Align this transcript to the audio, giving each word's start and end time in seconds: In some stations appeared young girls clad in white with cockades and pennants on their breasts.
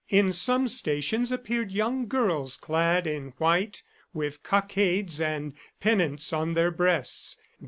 In 0.09 0.33
some 0.33 0.67
stations 0.67 1.31
appeared 1.31 1.71
young 1.71 2.07
girls 2.07 2.57
clad 2.57 3.05
in 3.05 3.33
white 3.37 3.83
with 4.15 4.41
cockades 4.41 5.21
and 5.21 5.53
pennants 5.79 6.33
on 6.33 6.55
their 6.55 6.71
breasts. 6.71 7.37